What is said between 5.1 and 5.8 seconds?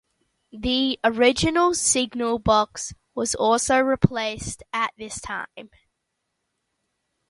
time.